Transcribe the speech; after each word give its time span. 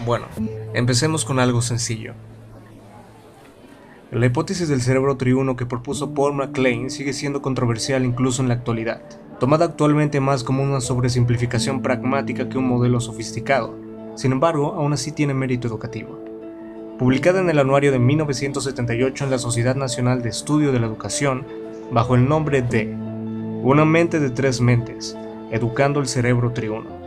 Bueno, 0.00 0.26
empecemos 0.74 1.24
con 1.24 1.38
algo 1.38 1.62
sencillo. 1.62 2.14
La 4.10 4.26
hipótesis 4.26 4.68
del 4.68 4.82
cerebro 4.82 5.16
triuno 5.16 5.56
que 5.56 5.66
propuso 5.66 6.14
Paul 6.14 6.34
MacLean 6.34 6.90
sigue 6.90 7.12
siendo 7.12 7.42
controversial 7.42 8.04
incluso 8.04 8.42
en 8.42 8.48
la 8.48 8.54
actualidad, 8.54 9.02
tomada 9.38 9.66
actualmente 9.66 10.20
más 10.20 10.42
como 10.42 10.62
una 10.62 10.80
sobresimplificación 10.80 11.80
pragmática 11.80 12.48
que 12.48 12.58
un 12.58 12.68
modelo 12.68 13.00
sofisticado. 13.00 13.74
Sin 14.16 14.32
embargo, 14.32 14.74
aún 14.74 14.92
así 14.92 15.12
tiene 15.12 15.32
mérito 15.32 15.68
educativo. 15.68 16.18
Publicada 16.98 17.40
en 17.40 17.50
el 17.50 17.58
anuario 17.58 17.92
de 17.92 17.98
1978 17.98 19.24
en 19.24 19.30
la 19.30 19.38
Sociedad 19.38 19.76
Nacional 19.76 20.22
de 20.22 20.28
Estudio 20.28 20.72
de 20.72 20.80
la 20.80 20.86
Educación, 20.86 21.46
bajo 21.92 22.14
el 22.16 22.28
nombre 22.28 22.62
de 22.62 22.86
Una 23.62 23.84
mente 23.84 24.20
de 24.20 24.30
tres 24.30 24.60
mentes, 24.60 25.16
educando 25.50 26.00
el 26.00 26.06
cerebro 26.06 26.52
triuno 26.52 27.03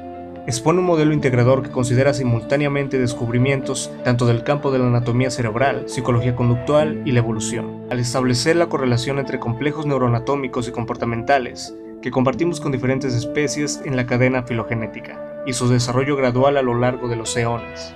expone 0.48 0.80
un 0.80 0.86
modelo 0.86 1.12
integrador 1.14 1.62
que 1.62 1.72
considera 1.72 2.14
simultáneamente 2.14 2.98
descubrimientos 2.98 3.92
tanto 4.06 4.26
del 4.26 4.46
campo 4.46 4.72
de 4.72 4.80
la 4.80 4.88
anatomía 4.88 5.30
cerebral, 5.30 5.90
psicología 5.90 6.38
conductual 6.38 7.02
y 7.04 7.12
la 7.12 7.20
evolución, 7.20 7.84
al 7.92 8.00
establecer 8.00 8.56
la 8.56 8.70
correlación 8.70 9.20
entre 9.20 9.40
complejos 9.40 9.86
neuroanatómicos 9.86 10.70
y 10.70 10.72
comportamentales 10.72 11.76
que 12.02 12.12
compartimos 12.12 12.62
con 12.62 12.72
diferentes 12.72 13.14
especies 13.14 13.82
en 13.84 13.98
la 13.98 14.06
cadena 14.06 14.44
filogenética 14.44 15.44
y 15.46 15.52
su 15.52 15.68
desarrollo 15.68 16.16
gradual 16.16 16.56
a 16.56 16.62
lo 16.62 16.76
largo 16.76 17.10
de 17.10 17.18
los 17.18 17.36
eones. 17.36 17.94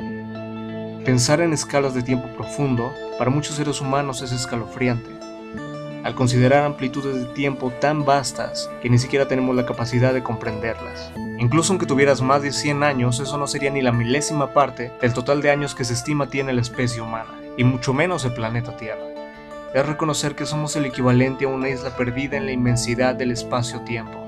Pensar 1.06 1.40
en 1.40 1.54
escalas 1.54 1.94
de 1.94 2.04
tiempo 2.04 2.28
profundo 2.36 2.92
para 3.18 3.32
muchos 3.32 3.56
seres 3.56 3.80
humanos 3.80 4.22
es 4.22 4.34
escalofriante, 4.34 5.10
al 6.04 6.16
considerar 6.16 6.66
amplitudes 6.66 7.16
de 7.16 7.34
tiempo 7.34 7.72
tan 7.80 8.04
vastas 8.04 8.70
que 8.82 8.90
ni 8.90 9.00
siquiera 9.00 9.30
tenemos 9.30 9.56
la 9.56 9.66
capacidad 9.66 10.14
de 10.14 10.24
comprenderlas. 10.24 11.14
Incluso 11.42 11.74
aunque 11.74 11.88
tuvieras 11.88 12.22
más 12.22 12.44
de 12.44 12.52
100 12.52 12.84
años, 12.84 13.20
eso 13.20 13.36
no 13.36 13.48
sería 13.48 13.72
ni 13.72 13.82
la 13.82 13.92
milésima 13.92 14.54
parte 14.54 14.92
del 15.02 15.12
total 15.12 15.42
de 15.42 15.50
años 15.50 15.74
que 15.74 15.84
se 15.84 15.94
estima 15.94 16.30
tiene 16.30 16.54
la 16.54 16.62
especie 16.62 17.02
humana, 17.02 17.32
y 17.58 17.64
mucho 17.64 17.96
menos 17.96 18.24
el 18.26 18.34
planeta 18.36 18.78
Tierra. 18.78 19.02
Es 19.74 19.84
reconocer 19.84 20.36
que 20.36 20.46
somos 20.46 20.76
el 20.76 20.86
equivalente 20.86 21.46
a 21.46 21.48
una 21.48 21.68
isla 21.68 21.98
perdida 21.98 22.38
en 22.38 22.46
la 22.46 22.52
inmensidad 22.52 23.16
del 23.16 23.32
espacio-tiempo. 23.32 24.20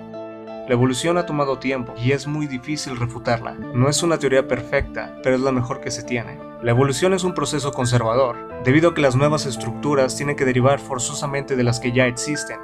La 0.68 0.74
evolución 0.74 1.20
ha 1.20 1.28
tomado 1.28 1.60
tiempo 1.60 1.94
y 1.96 2.14
es 2.14 2.26
muy 2.26 2.48
difícil 2.48 2.98
refutarla. 2.98 3.54
No 3.54 3.90
es 3.90 4.02
una 4.02 4.18
teoría 4.18 4.48
perfecta, 4.48 5.16
pero 5.22 5.36
es 5.36 5.42
la 5.42 5.52
mejor 5.52 5.82
que 5.82 5.92
se 5.92 6.02
tiene. 6.02 6.40
La 6.64 6.72
evolución 6.72 7.14
es 7.14 7.24
un 7.24 7.36
proceso 7.36 7.74
conservador, 7.74 8.64
debido 8.64 8.90
a 8.90 8.94
que 8.96 9.02
las 9.02 9.16
nuevas 9.16 9.46
estructuras 9.46 10.16
tienen 10.16 10.36
que 10.36 10.46
derivar 10.46 10.80
forzosamente 10.80 11.56
de 11.56 11.64
las 11.64 11.80
que 11.80 11.92
ya 11.92 12.08
existen, 12.08 12.58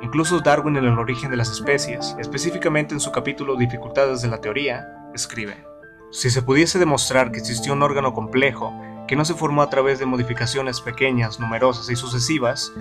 Incluso 0.00 0.40
Darwin 0.40 0.76
en 0.76 0.84
el 0.84 0.98
origen 0.98 1.30
de 1.30 1.36
las 1.36 1.50
especies, 1.50 2.14
específicamente 2.18 2.94
en 2.94 3.00
su 3.00 3.10
capítulo 3.10 3.56
Dificultades 3.56 4.22
de 4.22 4.28
la 4.28 4.40
teoría, 4.40 4.86
escribe, 5.12 5.64
Si 6.12 6.30
se 6.30 6.42
pudiese 6.42 6.78
demostrar 6.78 7.32
que 7.32 7.38
existió 7.38 7.72
un 7.72 7.82
órgano 7.82 8.12
complejo 8.12 8.72
que 9.08 9.16
no 9.16 9.24
se 9.24 9.34
formó 9.34 9.62
a 9.62 9.70
través 9.70 9.98
de 9.98 10.06
modificaciones 10.06 10.80
pequeñas, 10.80 11.40
numerosas 11.40 11.90
y 11.90 11.96
sucesivas, 11.96 12.72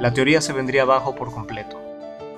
la 0.00 0.12
teoría 0.12 0.40
se 0.40 0.52
vendría 0.52 0.82
abajo 0.82 1.14
por 1.14 1.32
completo. 1.32 1.80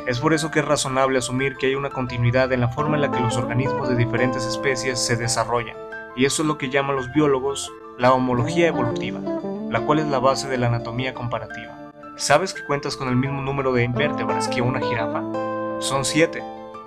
Es 0.07 0.21
por 0.21 0.33
eso 0.33 0.51
que 0.51 0.61
es 0.61 0.65
razonable 0.65 1.19
asumir 1.19 1.57
que 1.57 1.67
hay 1.67 1.75
una 1.75 1.91
continuidad 1.91 2.53
en 2.53 2.61
la 2.61 2.69
forma 2.69 2.97
en 2.97 3.03
la 3.03 3.11
que 3.11 3.21
los 3.21 3.37
organismos 3.37 3.89
de 3.89 3.97
diferentes 3.97 4.45
especies 4.45 4.99
se 5.01 5.17
desarrollan, 5.17 5.77
y 6.15 6.27
eso 6.27 6.43
es 6.43 6.49
lo 6.49 6.59
que 6.59 6.71
llaman 6.71 6.97
los 6.97 7.13
biólogos 7.13 7.71
la 7.99 8.13
homología 8.13 8.69
evolutiva, 8.69 9.21
la 9.71 9.81
cual 9.81 9.99
es 9.99 10.07
la 10.07 10.21
base 10.21 10.49
de 10.49 10.59
la 10.59 10.69
anatomía 10.69 11.15
comparativa. 11.15 11.78
¿Sabes 12.19 12.53
que 12.53 12.65
cuentas 12.65 12.97
con 12.97 13.09
el 13.09 13.15
mismo 13.15 13.41
número 13.41 13.73
de 13.73 13.87
vértebras 13.87 14.49
que 14.49 14.61
una 14.61 14.81
jirafa? 14.81 15.23
Son 15.79 16.05
siete, 16.05 16.43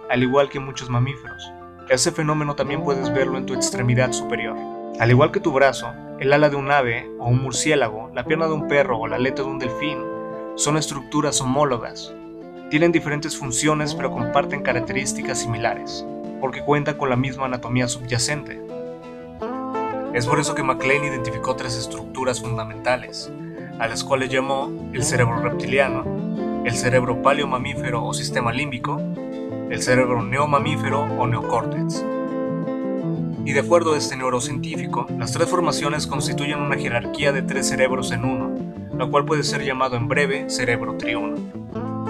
al 0.10 0.24
igual 0.24 0.50
que 0.50 0.60
muchos 0.60 0.90
mamíferos. 0.90 1.50
Ese 1.88 2.12
fenómeno 2.12 2.54
también 2.54 2.84
puedes 2.84 3.14
verlo 3.14 3.38
en 3.38 3.46
tu 3.46 3.54
extremidad 3.54 4.12
superior. 4.12 4.58
Al 5.00 5.10
igual 5.10 5.32
que 5.32 5.40
tu 5.40 5.54
brazo, 5.54 5.88
el 6.20 6.34
ala 6.34 6.50
de 6.50 6.58
un 6.58 6.70
ave 6.70 7.10
o 7.18 7.30
un 7.30 7.42
murciélago, 7.42 8.12
la 8.14 8.26
pierna 8.26 8.48
de 8.48 8.52
un 8.52 8.68
perro 8.68 9.00
o 9.00 9.08
la 9.08 9.16
aleta 9.16 9.44
de 9.44 9.48
un 9.48 9.58
delfín, 9.58 10.00
son 10.56 10.76
estructuras 10.76 11.40
homólogas. 11.40 12.14
Tienen 12.70 12.92
diferentes 12.92 13.38
funciones 13.38 13.96
pero 13.96 14.12
comparten 14.12 14.64
características 14.64 15.40
similares, 15.40 16.06
porque 16.42 16.62
cuentan 16.62 16.98
con 16.98 17.10
la 17.10 17.16
misma 17.16 17.46
anatomía 17.46 17.88
subyacente. 17.88 18.62
Es 20.14 20.26
por 20.26 20.42
eso 20.42 20.56
que 20.56 20.64
MacLean 20.64 21.06
identificó 21.06 21.56
tres 21.56 21.78
estructuras 21.78 22.42
fundamentales, 22.42 23.32
a 23.82 23.88
las 23.88 24.04
cuales 24.04 24.30
llamó 24.30 24.72
el 24.94 25.02
cerebro 25.02 25.42
reptiliano, 25.42 26.06
el 26.64 26.76
cerebro 26.76 27.24
paleomamífero 27.24 28.06
o 28.06 28.14
sistema 28.14 28.54
límbico, 28.54 29.02
el 29.72 29.82
cerebro 29.82 30.22
neomamífero 30.22 31.02
o 31.02 31.26
neocórtex. 31.26 32.06
Y 33.44 33.54
de 33.54 33.60
acuerdo 33.60 33.96
a 33.96 33.98
este 33.98 34.16
neurocientífico, 34.16 35.08
las 35.18 35.32
tres 35.32 35.50
formaciones 35.50 36.06
constituyen 36.06 36.60
una 36.60 36.78
jerarquía 36.78 37.32
de 37.32 37.42
tres 37.42 37.70
cerebros 37.70 38.12
en 38.12 38.24
uno, 38.24 38.56
lo 38.96 39.10
cual 39.10 39.26
puede 39.26 39.42
ser 39.42 39.64
llamado 39.64 39.96
en 39.98 40.08
breve 40.08 40.48
cerebro 40.52 40.98
triuno. 40.98 41.38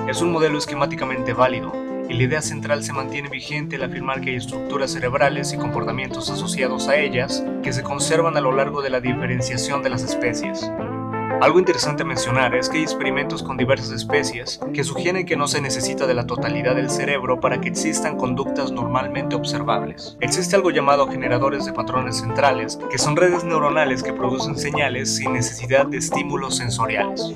Es 0.09 0.21
un 0.21 0.33
modelo 0.33 0.57
esquemáticamente 0.57 1.31
válido, 1.31 1.71
y 2.09 2.13
la 2.15 2.23
idea 2.23 2.41
central 2.41 2.83
se 2.83 2.91
mantiene 2.91 3.29
vigente 3.29 3.77
al 3.77 3.83
afirmar 3.83 4.19
que 4.19 4.31
hay 4.31 4.35
estructuras 4.35 4.91
cerebrales 4.91 5.53
y 5.53 5.57
comportamientos 5.57 6.29
asociados 6.29 6.89
a 6.89 6.97
ellas 6.97 7.45
que 7.63 7.71
se 7.71 7.81
conservan 7.81 8.35
a 8.35 8.41
lo 8.41 8.51
largo 8.51 8.81
de 8.81 8.89
la 8.89 8.99
diferenciación 8.99 9.81
de 9.81 9.91
las 9.91 10.03
especies. 10.03 10.69
Algo 11.39 11.59
interesante 11.59 12.03
mencionar 12.03 12.53
es 12.55 12.67
que 12.67 12.77
hay 12.77 12.83
experimentos 12.83 13.41
con 13.41 13.57
diversas 13.57 13.91
especies 13.91 14.59
que 14.73 14.83
sugieren 14.83 15.25
que 15.25 15.37
no 15.37 15.47
se 15.47 15.61
necesita 15.61 16.05
de 16.05 16.13
la 16.13 16.27
totalidad 16.27 16.75
del 16.75 16.89
cerebro 16.89 17.39
para 17.39 17.61
que 17.61 17.69
existan 17.69 18.17
conductas 18.17 18.71
normalmente 18.71 19.35
observables. 19.35 20.17
Existe 20.19 20.55
algo 20.55 20.71
llamado 20.71 21.07
generadores 21.07 21.65
de 21.65 21.73
patrones 21.73 22.17
centrales, 22.17 22.77
que 22.89 22.97
son 22.97 23.15
redes 23.15 23.43
neuronales 23.43 24.03
que 24.03 24.13
producen 24.13 24.57
señales 24.57 25.15
sin 25.15 25.33
necesidad 25.33 25.85
de 25.85 25.97
estímulos 25.97 26.57
sensoriales, 26.57 27.33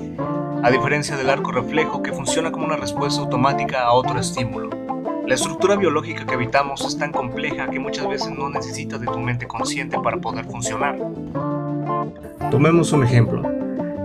a 0.62 0.70
diferencia 0.70 1.16
del 1.16 1.30
arco 1.30 1.52
reflejo 1.52 2.02
que 2.02 2.12
funciona 2.12 2.52
como 2.52 2.66
una 2.66 2.76
respuesta 2.76 3.20
automática 3.20 3.84
a 3.84 3.92
otro 3.92 4.18
estímulo. 4.18 4.70
La 5.26 5.34
estructura 5.34 5.74
biológica 5.74 6.24
que 6.24 6.34
habitamos 6.34 6.84
es 6.84 6.96
tan 6.98 7.10
compleja 7.10 7.68
que 7.68 7.80
muchas 7.80 8.06
veces 8.08 8.30
no 8.30 8.48
necesita 8.48 8.98
de 8.98 9.06
tu 9.06 9.18
mente 9.18 9.48
consciente 9.48 9.98
para 9.98 10.18
poder 10.18 10.44
funcionar. 10.44 10.96
Tomemos 12.50 12.92
un 12.92 13.02
ejemplo. 13.02 13.55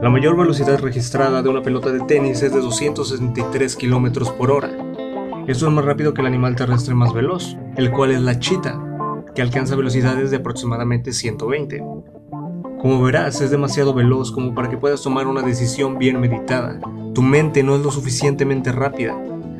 La 0.01 0.09
mayor 0.09 0.35
velocidad 0.35 0.79
registrada 0.79 1.43
de 1.43 1.49
una 1.49 1.61
pelota 1.61 1.91
de 1.91 1.99
tenis 1.99 2.41
es 2.41 2.51
de 2.51 2.59
263 2.59 3.75
km 3.75 4.35
por 4.35 4.49
hora. 4.49 4.71
Esto 5.45 5.67
es 5.67 5.71
más 5.71 5.85
rápido 5.85 6.15
que 6.15 6.21
el 6.21 6.27
animal 6.27 6.55
terrestre 6.55 6.95
más 6.95 7.13
veloz, 7.13 7.55
el 7.75 7.91
cual 7.91 8.09
es 8.09 8.19
la 8.19 8.39
chita, 8.39 8.81
que 9.35 9.43
alcanza 9.43 9.75
velocidades 9.75 10.31
de 10.31 10.37
aproximadamente 10.37 11.13
120. 11.13 11.83
Como 12.81 13.03
verás, 13.03 13.41
es 13.41 13.51
demasiado 13.51 13.93
veloz 13.93 14.31
como 14.31 14.55
para 14.55 14.71
que 14.71 14.77
puedas 14.77 15.03
tomar 15.03 15.27
una 15.27 15.43
decisión 15.43 15.99
bien 15.99 16.19
meditada. 16.19 16.79
Tu 17.13 17.21
mente 17.21 17.61
no 17.61 17.75
es 17.75 17.83
lo 17.83 17.91
suficientemente 17.91 18.71
rápida, 18.71 19.15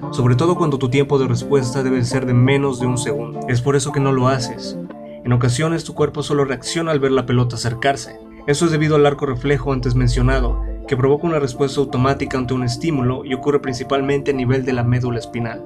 sobre 0.10 0.36
todo 0.36 0.56
cuando 0.56 0.80
tu 0.80 0.90
tiempo 0.90 1.20
de 1.20 1.28
respuesta 1.28 1.84
debe 1.84 2.04
ser 2.04 2.26
de 2.26 2.34
menos 2.34 2.80
de 2.80 2.88
un 2.88 2.98
segundo. 2.98 3.42
Es 3.48 3.62
por 3.62 3.76
eso 3.76 3.92
que 3.92 4.00
no 4.00 4.12
lo 4.12 4.28
haces. 4.28 4.76
En 5.24 5.34
ocasiones 5.34 5.84
tu 5.84 5.94
cuerpo 5.94 6.24
solo 6.24 6.46
reacciona 6.46 6.90
al 6.90 7.00
ver 7.00 7.12
la 7.12 7.28
pelota 7.28 7.58
acercarse, 7.58 8.18
eso 8.48 8.66
es 8.66 8.72
debido 8.72 8.96
al 8.96 9.06
arco 9.06 9.28
reflejo 9.28 9.72
antes 9.72 9.94
mencionado, 9.94 10.64
que 10.88 10.98
provoca 10.98 11.28
una 11.28 11.40
respuesta 11.40 11.80
automática 11.80 12.38
ante 12.38 12.56
un 12.56 12.64
estímulo 12.64 13.24
y 13.24 13.36
ocurre 13.36 13.60
principalmente 13.60 14.32
a 14.32 14.34
nivel 14.34 14.66
de 14.66 14.74
la 14.74 14.84
médula 14.84 15.20
espinal. 15.20 15.64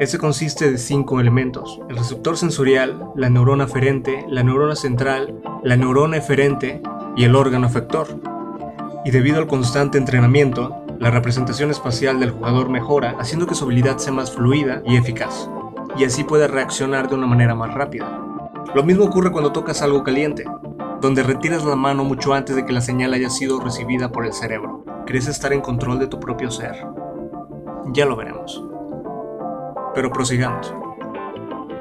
Este 0.00 0.18
consiste 0.18 0.70
de 0.70 0.78
cinco 0.78 1.18
elementos, 1.18 1.80
el 1.88 1.96
receptor 1.96 2.36
sensorial, 2.36 3.10
la 3.16 3.30
neurona 3.30 3.64
aferente, 3.64 4.24
la 4.28 4.42
neurona 4.42 4.76
central, 4.76 5.40
la 5.62 5.76
neurona 5.76 6.18
eferente 6.18 6.82
y 7.16 7.24
el 7.24 7.34
órgano 7.34 7.66
efector. 7.66 8.06
Y 9.04 9.10
debido 9.10 9.38
al 9.38 9.46
constante 9.46 9.96
entrenamiento, 9.96 10.84
la 10.98 11.10
representación 11.10 11.70
espacial 11.70 12.20
del 12.20 12.30
jugador 12.30 12.68
mejora, 12.68 13.16
haciendo 13.18 13.46
que 13.46 13.54
su 13.54 13.64
habilidad 13.64 13.96
sea 13.96 14.12
más 14.12 14.30
fluida 14.30 14.82
y 14.84 14.96
eficaz, 14.96 15.50
y 15.96 16.04
así 16.04 16.22
pueda 16.24 16.46
reaccionar 16.46 17.08
de 17.08 17.14
una 17.14 17.26
manera 17.26 17.54
más 17.54 17.72
rápida. 17.72 18.20
Lo 18.74 18.84
mismo 18.84 19.04
ocurre 19.04 19.32
cuando 19.32 19.52
tocas 19.52 19.80
algo 19.82 20.04
caliente 20.04 20.44
donde 21.00 21.22
retiras 21.22 21.64
la 21.64 21.76
mano 21.76 22.04
mucho 22.04 22.34
antes 22.34 22.54
de 22.54 22.66
que 22.66 22.72
la 22.72 22.82
señal 22.82 23.14
haya 23.14 23.30
sido 23.30 23.58
recibida 23.58 24.12
por 24.12 24.26
el 24.26 24.34
cerebro. 24.34 24.84
¿Crees 25.06 25.28
estar 25.28 25.52
en 25.52 25.62
control 25.62 25.98
de 25.98 26.06
tu 26.06 26.20
propio 26.20 26.50
ser? 26.50 26.76
Ya 27.92 28.04
lo 28.04 28.16
veremos. 28.16 28.62
Pero 29.94 30.12
prosigamos. 30.12 30.74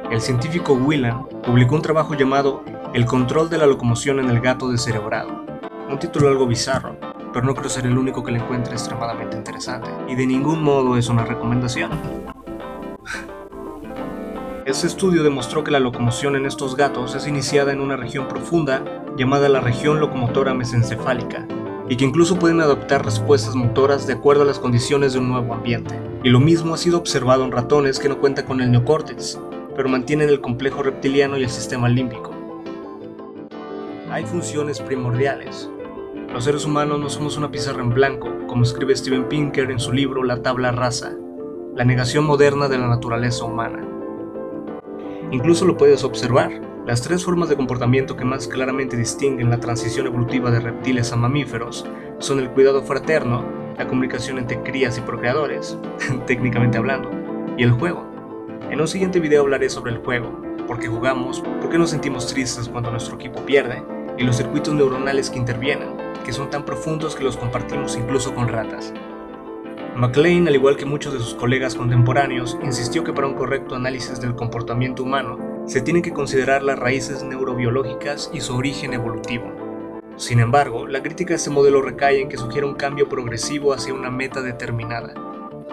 El 0.10 0.21
científico 0.21 0.74
Whelan 0.74 1.27
publicó 1.44 1.75
un 1.75 1.81
trabajo 1.81 2.16
llamado 2.16 2.63
El 2.94 3.06
control 3.06 3.50
de 3.50 3.57
la 3.57 3.68
locomoción 3.68 4.19
en 4.19 4.30
el 4.30 4.39
gato 4.39 4.69
descerebrado. 4.69 5.45
Un 5.89 6.00
título 6.00 6.30
algo 6.30 6.48
bizarro, 6.48 6.95
pero 7.33 7.45
no 7.45 7.54
creo 7.54 7.69
ser 7.69 7.86
el 7.86 7.98
único 7.98 8.24
que 8.24 8.31
le 8.31 8.39
encuentre 8.39 8.74
extremadamente 8.74 9.36
interesante, 9.36 9.89
y 10.07 10.16
de 10.16 10.25
ningún 10.25 10.63
modo 10.63 10.98
es 10.98 11.10
una 11.10 11.25
recomendación. 11.25 11.92
Este 14.69 14.86
estudio 14.86 15.24
demostró 15.24 15.63
que 15.63 15.71
la 15.71 15.80
locomoción 15.80 16.36
en 16.36 16.45
estos 16.45 16.75
gatos 16.75 17.16
es 17.16 17.25
iniciada 17.25 17.74
en 17.74 17.81
una 17.81 17.98
región 17.98 18.27
profunda 18.27 18.83
llamada 19.18 19.50
la 19.50 19.62
región 19.62 20.00
locomotora 20.00 20.54
mesencefálica, 20.54 21.48
y 21.89 21.98
que 21.98 22.06
incluso 22.06 22.38
pueden 22.38 22.62
adoptar 22.62 23.04
respuestas 23.04 23.56
motoras 23.56 24.06
de 24.06 24.13
acuerdo 24.13 24.44
a 24.44 24.45
las 24.45 24.60
condiciones 24.60 25.13
de 25.13 25.19
un 25.19 25.30
nuevo 25.30 25.56
ambiente. 25.56 26.00
Y 26.24 26.30
lo 26.30 26.39
mismo 26.39 26.75
ha 26.75 26.77
sido 26.77 27.00
observado 27.00 27.45
en 27.45 27.51
ratones 27.51 27.98
que 27.98 28.10
no 28.10 28.19
cuentan 28.19 28.45
con 28.45 28.62
el 28.62 28.69
neocórtex, 28.69 29.39
pero 29.75 29.89
mantienen 29.89 30.30
el 30.30 30.39
complejo 30.39 30.83
reptiliano 30.83 31.36
y 31.36 31.42
el 31.42 31.50
sistema 31.50 31.89
límbico. 31.89 32.30
Hay 34.12 34.24
funciones 34.27 34.80
primordiales. 34.81 35.68
Los 36.31 36.44
seres 36.44 36.63
humanos 36.63 37.00
no 37.00 37.10
somos 37.10 37.38
una 37.38 37.50
pizarra 37.50 37.81
en 37.81 37.89
blanco, 37.89 38.30
como 38.45 38.62
escribe 38.62 38.95
Steven 38.95 39.30
Pinker 39.30 39.71
en 39.71 39.80
su 39.80 39.92
libro 39.94 40.24
La 40.24 40.44
tabla 40.44 40.71
rasa, 40.71 41.18
la 41.75 41.86
negación 41.86 42.24
moderna 42.24 42.68
de 42.68 42.77
la 42.77 42.88
naturaleza 42.88 43.45
humana. 43.45 43.88
Incluso 45.31 45.65
lo 45.65 45.77
puedes 45.77 46.03
observar. 46.03 46.59
Las 46.87 47.03
tres 47.03 47.23
formas 47.23 47.49
de 47.49 47.55
comportamiento 47.55 48.17
que 48.17 48.25
más 48.25 48.47
claramente 48.47 48.97
distinguen 48.97 49.51
la 49.51 49.59
transición 49.59 50.07
evolutiva 50.07 50.49
de 50.49 50.59
reptiles 50.59 51.13
a 51.13 51.17
mamíferos 51.17 51.85
son 52.17 52.39
el 52.39 52.49
cuidado 52.49 52.81
fraterno, 52.81 53.45
la 53.77 53.87
comunicación 53.87 54.39
entre 54.39 54.63
crías 54.63 54.97
y 54.97 55.01
procreadores, 55.01 55.77
técnicamente 56.25 56.79
hablando, 56.79 57.11
y 57.57 57.63
el 57.63 57.71
juego. 57.71 58.07
En 58.71 58.81
un 58.81 58.87
siguiente 58.87 59.19
video 59.19 59.43
hablaré 59.43 59.69
sobre 59.69 59.91
el 59.91 59.99
juego, 59.99 60.41
por 60.67 60.79
qué 60.79 60.87
jugamos, 60.87 61.41
por 61.41 61.69
qué 61.69 61.77
nos 61.77 61.91
sentimos 61.91 62.25
tristes 62.25 62.67
cuando 62.67 62.89
nuestro 62.89 63.15
equipo 63.15 63.45
pierde, 63.45 63.83
y 64.17 64.23
los 64.23 64.37
circuitos 64.37 64.73
neuronales 64.73 65.29
que 65.29 65.37
intervienen, 65.37 65.89
que 66.25 66.33
son 66.33 66.49
tan 66.49 66.65
profundos 66.65 67.15
que 67.15 67.23
los 67.23 67.37
compartimos 67.37 67.95
incluso 67.95 68.33
con 68.33 68.47
ratas. 68.47 68.93
McLean, 69.95 70.47
al 70.47 70.56
igual 70.56 70.77
que 70.77 70.86
muchos 70.86 71.13
de 71.13 71.19
sus 71.19 71.36
colegas 71.36 71.75
contemporáneos, 71.75 72.57
insistió 72.63 73.03
que 73.03 73.13
para 73.13 73.27
un 73.27 73.36
correcto 73.36 73.75
análisis 73.75 74.21
del 74.21 74.36
comportamiento 74.36 75.03
humano 75.03 75.63
se 75.65 75.81
tienen 75.81 76.01
que 76.01 76.13
considerar 76.13 76.63
las 76.63 76.80
raíces 76.80 77.24
neurobiológicas 77.24 78.30
y 78.33 78.41
su 78.41 78.56
origen 78.56 78.94
evolutivo. 78.94 79.51
Sin 80.15 80.39
embargo, 80.39 80.88
la 80.88 81.01
crítica 81.01 81.33
a 81.33 81.36
este 81.38 81.50
modelo 81.50 81.81
recae 81.81 82.21
en 82.21 82.30
que 82.30 82.38
sugiere 82.38 82.68
un 82.68 82.75
cambio 82.75 83.07
progresivo 83.07 83.74
hacia 83.74 83.94
una 83.94 84.09
meta 84.09 84.41
determinada. 84.41 85.13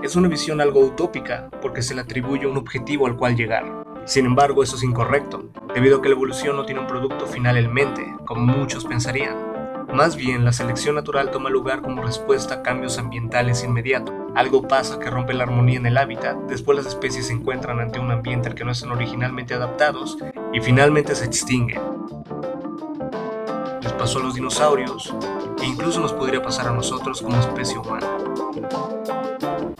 Es 0.02 0.16
una 0.16 0.28
visión 0.28 0.60
algo 0.60 0.80
utópica 0.80 1.48
porque 1.62 1.82
se 1.82 1.94
le 1.94 2.02
atribuye 2.02 2.46
un 2.46 2.56
objetivo 2.56 3.06
al 3.06 3.16
cual 3.16 3.36
llegar. 3.36 3.84
Sin 4.04 4.26
embargo, 4.26 4.62
eso 4.62 4.76
es 4.76 4.84
incorrecto, 4.84 5.50
debido 5.74 5.98
a 5.98 6.02
que 6.02 6.08
la 6.08 6.14
evolución 6.14 6.56
no 6.56 6.64
tiene 6.64 6.80
un 6.80 6.86
producto 6.86 7.26
final 7.26 7.56
en 7.56 7.72
mente, 7.72 8.06
como 8.24 8.42
muchos 8.42 8.84
pensarían. 8.84 9.45
Más 9.92 10.16
bien, 10.16 10.44
la 10.44 10.52
selección 10.52 10.96
natural 10.96 11.30
toma 11.30 11.48
lugar 11.48 11.80
como 11.80 12.02
respuesta 12.02 12.54
a 12.54 12.62
cambios 12.62 12.98
ambientales 12.98 13.64
inmediatos. 13.64 14.14
Algo 14.34 14.66
pasa 14.66 14.98
que 14.98 15.10
rompe 15.10 15.32
la 15.32 15.44
armonía 15.44 15.78
en 15.78 15.86
el 15.86 15.96
hábitat, 15.96 16.36
después 16.48 16.76
las 16.76 16.86
especies 16.86 17.28
se 17.28 17.32
encuentran 17.32 17.80
ante 17.80 17.98
un 17.98 18.10
ambiente 18.10 18.48
al 18.48 18.54
que 18.54 18.64
no 18.64 18.72
están 18.72 18.90
originalmente 18.90 19.54
adaptados 19.54 20.18
y 20.52 20.60
finalmente 20.60 21.14
se 21.14 21.24
extinguen. 21.24 21.80
Les 23.80 23.92
pasó 23.92 24.18
a 24.18 24.22
los 24.24 24.34
dinosaurios 24.34 25.14
e 25.62 25.66
incluso 25.66 26.00
nos 26.00 26.12
podría 26.12 26.42
pasar 26.42 26.68
a 26.68 26.72
nosotros 26.72 27.22
como 27.22 27.38
especie 27.40 27.78
humana. 27.78 28.06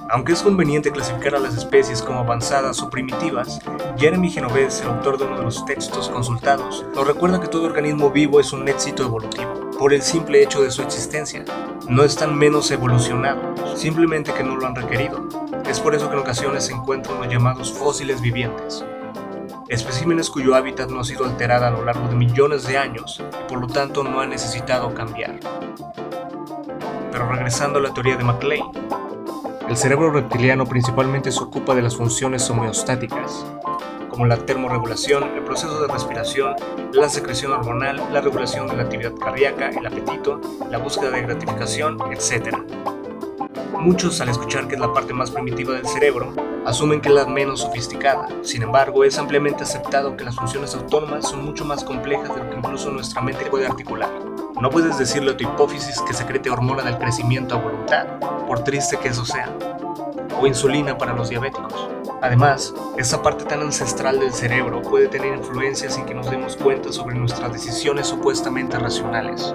Aunque 0.08 0.32
es 0.32 0.42
conveniente 0.42 0.92
clasificar 0.92 1.34
a 1.34 1.40
las 1.40 1.56
especies 1.56 2.00
como 2.00 2.20
avanzadas 2.20 2.80
o 2.80 2.88
primitivas, 2.88 3.58
Jeremy 3.98 4.30
Genovese, 4.30 4.84
el 4.84 4.90
autor 4.90 5.18
de 5.18 5.24
uno 5.24 5.38
de 5.38 5.44
los 5.44 5.64
textos 5.66 6.08
consultados, 6.08 6.86
nos 6.94 7.06
recuerda 7.06 7.40
que 7.40 7.48
todo 7.48 7.66
organismo 7.66 8.10
vivo 8.10 8.40
es 8.40 8.52
un 8.52 8.68
éxito 8.68 9.02
evolutivo 9.02 9.65
por 9.78 9.92
el 9.92 10.02
simple 10.02 10.42
hecho 10.42 10.62
de 10.62 10.70
su 10.70 10.82
existencia. 10.82 11.44
No 11.88 12.02
están 12.02 12.36
menos 12.36 12.70
evolucionados, 12.70 13.78
simplemente 13.78 14.32
que 14.32 14.42
no 14.42 14.56
lo 14.56 14.66
han 14.66 14.74
requerido. 14.74 15.28
Es 15.68 15.80
por 15.80 15.94
eso 15.94 16.08
que 16.08 16.14
en 16.14 16.20
ocasiones 16.20 16.64
se 16.64 16.72
encuentran 16.72 17.18
los 17.18 17.28
llamados 17.28 17.72
fósiles 17.72 18.20
vivientes. 18.20 18.84
Especímenes 19.68 20.30
cuyo 20.30 20.54
hábitat 20.54 20.90
no 20.90 21.00
ha 21.00 21.04
sido 21.04 21.24
alterado 21.24 21.66
a 21.66 21.70
lo 21.70 21.84
largo 21.84 22.08
de 22.08 22.14
millones 22.14 22.66
de 22.66 22.78
años 22.78 23.20
y 23.20 23.48
por 23.48 23.60
lo 23.60 23.66
tanto 23.66 24.02
no 24.04 24.20
ha 24.20 24.26
necesitado 24.26 24.94
cambiar. 24.94 25.40
Pero 27.10 27.28
regresando 27.28 27.78
a 27.78 27.82
la 27.82 27.92
teoría 27.92 28.16
de 28.16 28.24
MacLean, 28.24 28.70
el 29.68 29.76
cerebro 29.76 30.10
reptiliano 30.10 30.64
principalmente 30.66 31.32
se 31.32 31.42
ocupa 31.42 31.74
de 31.74 31.82
las 31.82 31.96
funciones 31.96 32.48
homeostáticas, 32.48 33.44
como 34.16 34.28
la 34.28 34.38
termorregulación, 34.38 35.24
el 35.36 35.44
proceso 35.44 35.78
de 35.78 35.88
respiración, 35.88 36.56
la 36.94 37.06
secreción 37.10 37.52
hormonal, 37.52 38.02
la 38.10 38.22
regulación 38.22 38.66
de 38.66 38.74
la 38.74 38.84
actividad 38.84 39.12
cardíaca, 39.14 39.68
el 39.68 39.86
apetito, 39.86 40.40
la 40.70 40.78
búsqueda 40.78 41.10
de 41.10 41.20
gratificación, 41.20 41.98
etc. 42.10 42.56
Muchos, 43.78 44.22
al 44.22 44.30
escuchar 44.30 44.68
que 44.68 44.76
es 44.76 44.80
la 44.80 44.94
parte 44.94 45.12
más 45.12 45.30
primitiva 45.30 45.74
del 45.74 45.86
cerebro, 45.86 46.32
asumen 46.64 47.02
que 47.02 47.10
es 47.10 47.14
la 47.14 47.26
menos 47.26 47.60
sofisticada. 47.60 48.26
Sin 48.40 48.62
embargo, 48.62 49.04
es 49.04 49.18
ampliamente 49.18 49.64
aceptado 49.64 50.16
que 50.16 50.24
las 50.24 50.36
funciones 50.36 50.74
autónomas 50.74 51.28
son 51.28 51.44
mucho 51.44 51.66
más 51.66 51.84
complejas 51.84 52.34
de 52.34 52.42
lo 52.42 52.48
que 52.48 52.56
incluso 52.56 52.90
nuestra 52.90 53.20
mente 53.20 53.44
puede 53.44 53.66
articular. 53.66 54.08
No 54.58 54.70
puedes 54.70 54.96
decirle 54.96 55.32
a 55.32 55.36
tu 55.36 55.44
hipófisis 55.44 56.00
que 56.00 56.14
secrete 56.14 56.48
hormona 56.48 56.82
del 56.84 56.96
crecimiento 56.96 57.56
a 57.56 57.58
voluntad, 57.60 58.06
por 58.46 58.64
triste 58.64 58.96
que 58.96 59.08
eso 59.08 59.26
sea, 59.26 59.54
o 60.40 60.46
insulina 60.46 60.96
para 60.96 61.12
los 61.12 61.28
diabéticos. 61.28 61.90
Además, 62.26 62.74
esa 62.98 63.22
parte 63.22 63.44
tan 63.44 63.60
ancestral 63.60 64.18
del 64.18 64.32
cerebro 64.32 64.82
puede 64.82 65.06
tener 65.06 65.32
influencia 65.32 65.88
sin 65.88 66.04
que 66.06 66.14
nos 66.14 66.28
demos 66.28 66.56
cuenta 66.56 66.92
sobre 66.92 67.14
nuestras 67.14 67.52
decisiones 67.52 68.08
supuestamente 68.08 68.76
racionales. 68.80 69.54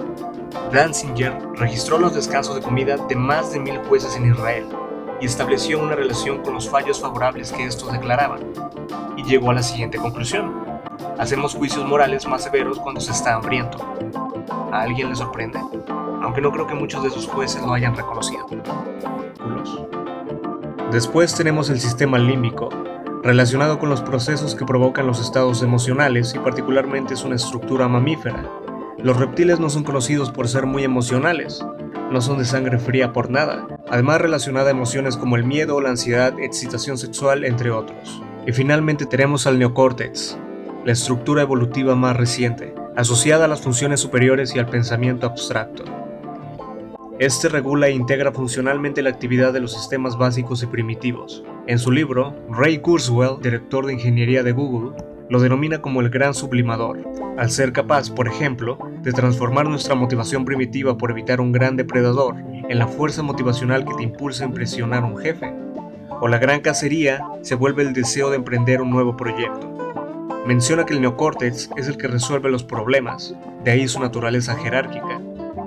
Danzinger 0.71 1.37
registró 1.55 1.99
los 1.99 2.15
descansos 2.15 2.55
de 2.55 2.61
comida 2.61 2.95
de 2.95 3.15
más 3.17 3.51
de 3.51 3.59
mil 3.59 3.77
jueces 3.79 4.15
en 4.15 4.31
Israel 4.31 4.69
y 5.19 5.25
estableció 5.25 5.79
una 5.79 5.95
relación 5.95 6.41
con 6.43 6.53
los 6.53 6.69
fallos 6.69 7.01
favorables 7.01 7.51
que 7.51 7.65
estos 7.65 7.91
declaraban, 7.91 8.39
y 9.17 9.23
llegó 9.23 9.51
a 9.51 9.55
la 9.55 9.63
siguiente 9.63 9.97
conclusión. 9.97 10.63
Hacemos 11.19 11.55
juicios 11.55 11.85
morales 11.85 12.25
más 12.25 12.45
severos 12.45 12.79
cuando 12.79 13.01
se 13.01 13.11
está 13.11 13.33
hambriento. 13.33 13.79
¿A 14.71 14.83
alguien 14.83 15.09
le 15.09 15.15
sorprende? 15.17 15.59
Aunque 16.21 16.39
no 16.39 16.53
creo 16.53 16.67
que 16.67 16.75
muchos 16.75 17.03
de 17.03 17.09
esos 17.09 17.27
jueces 17.27 17.61
lo 17.63 17.73
hayan 17.73 17.97
reconocido. 17.97 18.47
Después 20.91 21.33
tenemos 21.33 21.69
el 21.69 21.79
sistema 21.79 22.19
límbico, 22.19 22.67
relacionado 23.23 23.79
con 23.79 23.87
los 23.87 24.01
procesos 24.01 24.55
que 24.55 24.65
provocan 24.65 25.07
los 25.07 25.21
estados 25.21 25.63
emocionales 25.63 26.33
y 26.35 26.39
particularmente 26.39 27.13
es 27.13 27.23
una 27.23 27.37
estructura 27.37 27.87
mamífera. 27.87 28.45
Los 29.01 29.15
reptiles 29.15 29.61
no 29.61 29.69
son 29.69 29.85
conocidos 29.85 30.31
por 30.31 30.49
ser 30.49 30.65
muy 30.65 30.83
emocionales, 30.83 31.65
no 32.11 32.19
son 32.19 32.39
de 32.39 32.45
sangre 32.45 32.77
fría 32.77 33.13
por 33.13 33.29
nada, 33.29 33.67
además 33.89 34.19
relacionada 34.19 34.67
a 34.67 34.71
emociones 34.71 35.15
como 35.15 35.37
el 35.37 35.45
miedo, 35.45 35.79
la 35.79 35.91
ansiedad, 35.91 36.37
excitación 36.41 36.97
sexual, 36.97 37.45
entre 37.45 37.71
otros. 37.71 38.21
Y 38.45 38.51
finalmente 38.51 39.05
tenemos 39.05 39.47
al 39.47 39.59
neocórtex, 39.59 40.37
la 40.83 40.91
estructura 40.91 41.43
evolutiva 41.43 41.95
más 41.95 42.17
reciente, 42.17 42.75
asociada 42.97 43.45
a 43.45 43.47
las 43.47 43.61
funciones 43.61 44.01
superiores 44.01 44.53
y 44.57 44.59
al 44.59 44.67
pensamiento 44.67 45.25
abstracto. 45.25 46.00
Este 47.19 47.49
regula 47.49 47.87
e 47.87 47.91
integra 47.91 48.31
funcionalmente 48.31 49.01
la 49.01 49.09
actividad 49.09 49.53
de 49.53 49.59
los 49.59 49.73
sistemas 49.73 50.17
básicos 50.17 50.63
y 50.63 50.67
primitivos. 50.67 51.43
En 51.67 51.77
su 51.77 51.91
libro, 51.91 52.35
Ray 52.49 52.79
Kurzweil, 52.79 53.39
director 53.41 53.85
de 53.85 53.93
ingeniería 53.93 54.41
de 54.43 54.53
Google, 54.53 54.95
lo 55.29 55.39
denomina 55.39 55.81
como 55.81 56.01
el 56.01 56.09
gran 56.09 56.33
sublimador, 56.33 56.99
al 57.37 57.51
ser 57.51 57.73
capaz, 57.73 58.09
por 58.09 58.27
ejemplo, 58.27 58.79
de 59.03 59.11
transformar 59.13 59.67
nuestra 59.67 59.93
motivación 59.93 60.45
primitiva 60.45 60.97
por 60.97 61.11
evitar 61.11 61.41
un 61.41 61.51
gran 61.51 61.77
depredador 61.77 62.35
en 62.37 62.79
la 62.79 62.87
fuerza 62.87 63.21
motivacional 63.21 63.85
que 63.85 63.93
te 63.93 64.03
impulsa 64.03 64.43
a 64.43 64.47
impresionar 64.47 65.03
a 65.03 65.07
un 65.07 65.17
jefe. 65.17 65.53
O 66.21 66.27
la 66.27 66.39
gran 66.39 66.61
cacería 66.61 67.21
se 67.41 67.55
vuelve 67.55 67.83
el 67.83 67.93
deseo 67.93 68.29
de 68.29 68.37
emprender 68.37 68.81
un 68.81 68.89
nuevo 68.89 69.15
proyecto. 69.15 69.71
Menciona 70.47 70.85
que 70.85 70.95
el 70.95 71.01
neocórtex 71.01 71.69
es 71.77 71.87
el 71.87 71.97
que 71.97 72.07
resuelve 72.07 72.49
los 72.49 72.63
problemas, 72.63 73.35
de 73.63 73.71
ahí 73.71 73.87
su 73.87 73.99
naturaleza 73.99 74.55
jerárquica, 74.55 75.20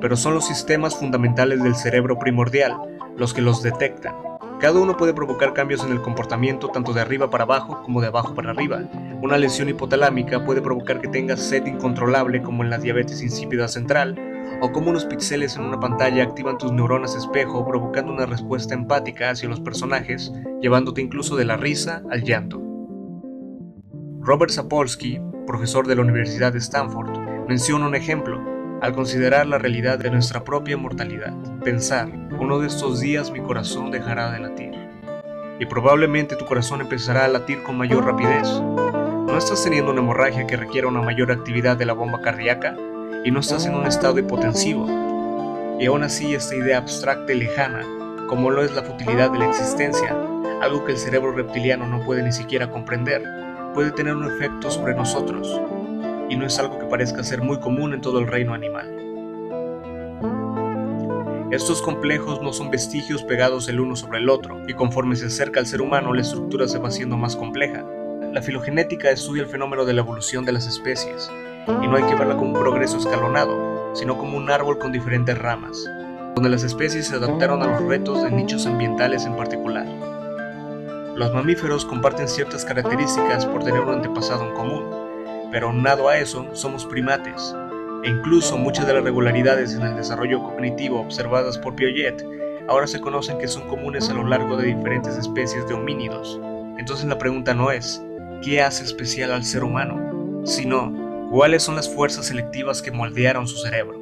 pero 0.04 0.18
son 0.18 0.34
los 0.34 0.46
sistemas 0.46 0.94
fundamentales 0.94 1.62
del 1.62 1.74
cerebro 1.74 2.18
primordial 2.18 2.76
los 3.16 3.32
que 3.32 3.40
los 3.40 3.62
detectan. 3.62 4.14
Cada 4.60 4.78
uno 4.78 4.98
puede 4.98 5.14
provocar 5.14 5.54
cambios 5.54 5.82
en 5.82 5.92
el 5.92 6.02
comportamiento 6.02 6.68
tanto 6.68 6.92
de 6.92 7.00
arriba 7.00 7.30
para 7.30 7.44
abajo 7.44 7.80
como 7.82 8.02
de 8.02 8.08
abajo 8.08 8.34
para 8.34 8.50
arriba. 8.50 8.82
Una 9.22 9.38
lesión 9.38 9.70
hipotalámica 9.70 10.44
puede 10.44 10.60
provocar 10.60 11.00
que 11.00 11.08
tengas 11.08 11.40
sed 11.40 11.64
incontrolable 11.64 12.42
como 12.42 12.62
en 12.62 12.68
la 12.68 12.76
diabetes 12.76 13.22
insípida 13.22 13.66
central, 13.66 14.20
o 14.60 14.72
como 14.72 14.90
unos 14.90 15.06
píxeles 15.06 15.56
en 15.56 15.62
una 15.62 15.80
pantalla 15.80 16.22
activan 16.22 16.58
tus 16.58 16.70
neuronas 16.70 17.16
espejo 17.16 17.66
provocando 17.66 18.12
una 18.12 18.26
respuesta 18.26 18.74
empática 18.74 19.30
hacia 19.30 19.48
los 19.48 19.60
personajes, 19.60 20.30
llevándote 20.60 21.00
incluso 21.00 21.34
de 21.34 21.46
la 21.46 21.56
risa 21.56 22.02
al 22.10 22.24
llanto. 22.24 22.60
Robert 24.20 24.50
Sapolsky, 24.50 25.18
profesor 25.46 25.86
de 25.86 25.96
la 25.96 26.02
Universidad 26.02 26.52
de 26.52 26.58
Stanford, 26.58 27.48
menciona 27.48 27.86
un 27.86 27.94
ejemplo 27.94 28.53
al 28.84 28.94
considerar 28.94 29.46
la 29.46 29.56
realidad 29.56 29.98
de 29.98 30.10
nuestra 30.10 30.44
propia 30.44 30.76
mortalidad. 30.76 31.32
Pensar, 31.64 32.06
uno 32.38 32.58
de 32.58 32.66
estos 32.66 33.00
días 33.00 33.30
mi 33.30 33.40
corazón 33.40 33.90
dejará 33.90 34.30
de 34.30 34.40
latir. 34.40 34.74
Y 35.58 35.64
probablemente 35.64 36.36
tu 36.36 36.44
corazón 36.44 36.82
empezará 36.82 37.24
a 37.24 37.28
latir 37.28 37.62
con 37.62 37.78
mayor 37.78 38.04
rapidez. 38.04 38.46
No 38.46 39.38
estás 39.38 39.64
teniendo 39.64 39.90
una 39.90 40.02
hemorragia 40.02 40.46
que 40.46 40.58
requiera 40.58 40.86
una 40.86 41.00
mayor 41.00 41.32
actividad 41.32 41.78
de 41.78 41.86
la 41.86 41.94
bomba 41.94 42.20
cardíaca 42.20 42.76
y 43.24 43.30
no 43.30 43.40
estás 43.40 43.64
en 43.64 43.74
un 43.74 43.86
estado 43.86 44.18
hipotensivo. 44.18 44.86
Y 45.80 45.86
aún 45.86 46.02
así 46.02 46.34
esta 46.34 46.54
idea 46.54 46.76
abstracta 46.76 47.32
y 47.32 47.38
lejana, 47.38 47.86
como 48.28 48.50
lo 48.50 48.62
es 48.62 48.74
la 48.74 48.82
futilidad 48.82 49.30
de 49.30 49.38
la 49.38 49.48
existencia, 49.48 50.14
algo 50.60 50.84
que 50.84 50.92
el 50.92 50.98
cerebro 50.98 51.32
reptiliano 51.32 51.86
no 51.86 52.04
puede 52.04 52.22
ni 52.22 52.32
siquiera 52.32 52.68
comprender, 52.68 53.22
puede 53.72 53.92
tener 53.92 54.14
un 54.14 54.30
efecto 54.30 54.70
sobre 54.70 54.94
nosotros, 54.94 55.58
y 56.28 56.36
no 56.36 56.44
es 56.44 56.58
algo 56.58 56.78
que 56.78 56.83
parezca 56.94 57.24
ser 57.24 57.42
muy 57.42 57.58
común 57.58 57.92
en 57.92 58.00
todo 58.00 58.20
el 58.20 58.28
reino 58.28 58.54
animal. 58.54 58.86
Estos 61.50 61.82
complejos 61.82 62.40
no 62.40 62.52
son 62.52 62.70
vestigios 62.70 63.24
pegados 63.24 63.68
el 63.68 63.80
uno 63.80 63.96
sobre 63.96 64.20
el 64.20 64.30
otro, 64.30 64.62
y 64.68 64.74
conforme 64.74 65.16
se 65.16 65.26
acerca 65.26 65.58
al 65.58 65.66
ser 65.66 65.80
humano 65.80 66.14
la 66.14 66.20
estructura 66.20 66.68
se 66.68 66.78
va 66.78 66.90
haciendo 66.90 67.16
más 67.16 67.34
compleja. 67.34 67.84
La 68.32 68.42
filogenética 68.42 69.10
estudia 69.10 69.42
el 69.42 69.48
fenómeno 69.48 69.84
de 69.84 69.92
la 69.92 70.02
evolución 70.02 70.44
de 70.44 70.52
las 70.52 70.68
especies, 70.68 71.28
y 71.66 71.88
no 71.88 71.96
hay 71.96 72.04
que 72.04 72.14
verla 72.14 72.36
como 72.36 72.52
un 72.52 72.60
progreso 72.60 72.98
escalonado, 72.98 73.92
sino 73.96 74.16
como 74.16 74.36
un 74.36 74.48
árbol 74.48 74.78
con 74.78 74.92
diferentes 74.92 75.36
ramas, 75.36 75.90
donde 76.36 76.48
las 76.48 76.62
especies 76.62 77.08
se 77.08 77.16
adaptaron 77.16 77.60
a 77.64 77.72
los 77.72 77.82
retos 77.88 78.22
de 78.22 78.30
nichos 78.30 78.66
ambientales 78.66 79.26
en 79.26 79.34
particular. 79.34 79.88
Los 81.16 81.34
mamíferos 81.34 81.84
comparten 81.84 82.28
ciertas 82.28 82.64
características 82.64 83.46
por 83.46 83.64
tener 83.64 83.80
un 83.80 83.94
antepasado 83.94 84.46
en 84.46 84.54
común, 84.54 85.03
pero 85.54 85.68
aunado 85.68 86.08
a 86.08 86.18
eso 86.18 86.48
somos 86.52 86.84
primates, 86.84 87.54
e 88.02 88.10
incluso 88.10 88.58
muchas 88.58 88.88
de 88.88 88.94
las 88.94 89.04
regularidades 89.04 89.72
en 89.72 89.82
el 89.82 89.94
desarrollo 89.94 90.42
cognitivo 90.42 91.00
observadas 91.00 91.58
por 91.58 91.76
Piaget 91.76 92.26
ahora 92.66 92.88
se 92.88 93.00
conocen 93.00 93.38
que 93.38 93.46
son 93.46 93.68
comunes 93.68 94.10
a 94.10 94.14
lo 94.14 94.26
largo 94.26 94.56
de 94.56 94.74
diferentes 94.74 95.16
especies 95.16 95.64
de 95.68 95.74
homínidos. 95.74 96.40
Entonces 96.76 97.06
la 97.06 97.18
pregunta 97.18 97.54
no 97.54 97.70
es, 97.70 98.02
¿qué 98.42 98.62
hace 98.62 98.82
especial 98.82 99.30
al 99.30 99.44
ser 99.44 99.62
humano? 99.62 100.42
Sino, 100.44 101.28
¿cuáles 101.30 101.62
son 101.62 101.76
las 101.76 101.88
fuerzas 101.88 102.26
selectivas 102.26 102.82
que 102.82 102.90
moldearon 102.90 103.46
su 103.46 103.56
cerebro? 103.58 104.00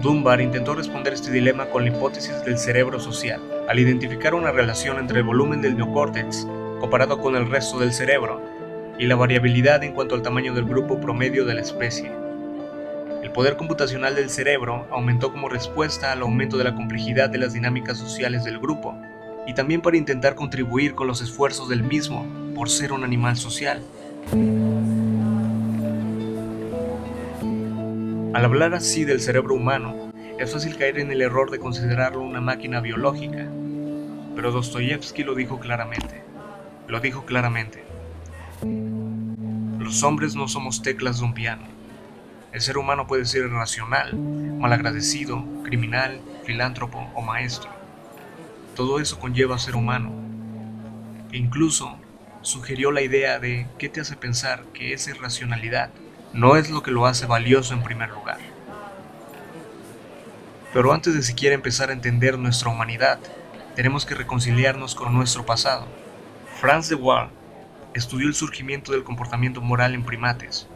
Dunbar 0.00 0.40
intentó 0.40 0.74
responder 0.74 1.12
este 1.12 1.30
dilema 1.30 1.66
con 1.66 1.84
la 1.84 1.90
hipótesis 1.90 2.42
del 2.46 2.56
cerebro 2.56 2.98
social, 2.98 3.42
al 3.68 3.78
identificar 3.78 4.34
una 4.34 4.52
relación 4.52 4.98
entre 4.98 5.18
el 5.18 5.24
volumen 5.24 5.62
del 5.62 5.76
neocórtex 5.76 6.46
comparado 6.80 7.20
con 7.20 7.36
el 7.36 7.48
resto 7.48 7.78
del 7.78 7.92
cerebro 7.92 8.42
y 8.98 9.06
la 9.06 9.16
variabilidad 9.16 9.82
en 9.84 9.92
cuanto 9.92 10.14
al 10.14 10.22
tamaño 10.22 10.52
del 10.52 10.64
grupo 10.64 11.00
promedio 11.00 11.44
de 11.44 11.54
la 11.54 11.60
especie. 11.60 12.10
El 13.22 13.30
poder 13.30 13.56
computacional 13.56 14.14
del 14.14 14.30
cerebro 14.30 14.86
aumentó 14.90 15.32
como 15.32 15.48
respuesta 15.48 16.12
al 16.12 16.22
aumento 16.22 16.58
de 16.58 16.64
la 16.64 16.74
complejidad 16.74 17.30
de 17.30 17.38
las 17.38 17.52
dinámicas 17.52 17.96
sociales 17.96 18.44
del 18.44 18.58
grupo, 18.58 18.94
y 19.46 19.54
también 19.54 19.80
para 19.80 19.96
intentar 19.96 20.34
contribuir 20.34 20.94
con 20.94 21.06
los 21.06 21.22
esfuerzos 21.22 21.68
del 21.68 21.82
mismo 21.82 22.26
por 22.54 22.68
ser 22.68 22.92
un 22.92 23.04
animal 23.04 23.36
social. 23.36 23.80
Al 28.34 28.44
hablar 28.44 28.74
así 28.74 29.04
del 29.04 29.20
cerebro 29.20 29.54
humano, 29.54 30.11
es 30.42 30.52
fácil 30.52 30.76
caer 30.76 30.98
en 30.98 31.12
el 31.12 31.22
error 31.22 31.52
de 31.52 31.60
considerarlo 31.60 32.20
una 32.20 32.40
máquina 32.40 32.80
biológica, 32.80 33.48
pero 34.34 34.50
Dostoyevsky 34.50 35.22
lo 35.22 35.36
dijo 35.36 35.60
claramente. 35.60 36.24
Lo 36.88 36.98
dijo 36.98 37.24
claramente. 37.24 37.84
Los 39.78 40.02
hombres 40.02 40.34
no 40.34 40.48
somos 40.48 40.82
teclas 40.82 41.20
de 41.20 41.26
un 41.26 41.34
piano. 41.34 41.62
El 42.50 42.60
ser 42.60 42.76
humano 42.76 43.06
puede 43.06 43.24
ser 43.24 43.44
irracional, 43.44 44.18
malagradecido, 44.18 45.44
criminal, 45.62 46.20
filántropo 46.44 47.08
o 47.14 47.22
maestro. 47.22 47.70
Todo 48.74 48.98
eso 48.98 49.20
conlleva 49.20 49.60
ser 49.60 49.76
humano. 49.76 50.12
E 51.30 51.36
incluso 51.36 51.96
sugirió 52.40 52.90
la 52.90 53.02
idea 53.02 53.38
de 53.38 53.68
qué 53.78 53.88
te 53.88 54.00
hace 54.00 54.16
pensar 54.16 54.64
que 54.74 54.92
esa 54.92 55.10
irracionalidad 55.10 55.90
no 56.32 56.56
es 56.56 56.68
lo 56.68 56.82
que 56.82 56.90
lo 56.90 57.06
hace 57.06 57.26
valioso 57.26 57.74
en 57.74 57.84
primer 57.84 58.10
lugar. 58.10 58.38
Pero 60.72 60.92
antes 60.92 61.14
de 61.14 61.22
siquiera 61.22 61.54
empezar 61.54 61.90
a 61.90 61.92
entender 61.92 62.38
nuestra 62.38 62.70
humanidad, 62.70 63.18
tenemos 63.76 64.06
que 64.06 64.14
reconciliarnos 64.14 64.94
con 64.94 65.12
nuestro 65.14 65.44
pasado. 65.44 65.86
Franz 66.60 66.88
de 66.88 66.94
Waal 66.94 67.30
estudió 67.94 68.26
el 68.26 68.34
surgimiento 68.34 68.92
del 68.92 69.04
comportamiento 69.04 69.60
moral 69.60 69.94
en 69.94 70.04
primates, 70.04 70.66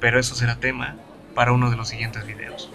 pero 0.00 0.18
eso 0.18 0.34
será 0.34 0.56
tema 0.56 0.96
para 1.34 1.52
uno 1.52 1.70
de 1.70 1.76
los 1.76 1.88
siguientes 1.88 2.26
videos. 2.26 2.70